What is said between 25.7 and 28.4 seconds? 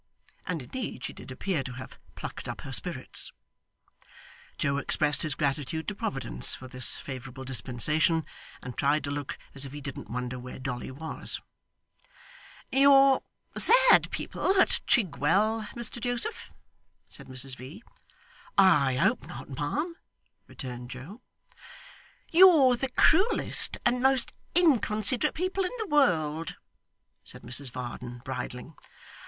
the world,' said Mrs Varden,